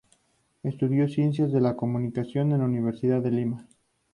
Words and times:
Estudió 0.63 1.07
Ciencias 1.07 1.51
de 1.51 1.61
la 1.61 1.75
comunicación 1.75 2.53
en 2.53 2.57
la 2.61 2.65
Universidad 2.65 3.21
de 3.21 3.29
Lima. 3.29 3.67